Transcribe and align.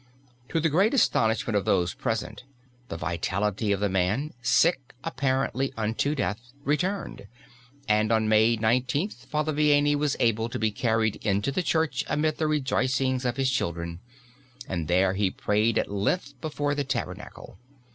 To 0.49 0.59
the 0.59 0.67
great 0.67 0.95
astonishment 0.95 1.55
of 1.55 1.63
those 1.63 1.93
present 1.93 2.43
the 2.89 2.97
vitality 2.97 3.71
of 3.71 3.79
the 3.79 3.87
man, 3.87 4.33
sick 4.41 4.95
apparently 5.03 5.71
unto 5.77 6.15
death, 6.15 6.53
returned 6.63 7.27
and, 7.87 8.11
on 8.11 8.27
May 8.27 8.57
19th, 8.57 9.27
Father 9.27 9.53
Vianney 9.53 9.93
was 9.95 10.17
able 10.19 10.49
to 10.49 10.57
be 10.57 10.71
carried 10.71 11.17
into 11.17 11.51
the 11.51 11.61
church 11.61 12.03
amidst 12.09 12.39
the 12.39 12.47
rejoicings 12.47 13.25
of 13.25 13.37
his 13.37 13.51
children, 13.51 13.99
and 14.67 14.87
there 14.87 15.13
he 15.13 15.29
prayed 15.29 15.77
at 15.77 15.91
length 15.91 16.33
before 16.41 16.73
the 16.73 16.83
Tabernacle. 16.83 17.59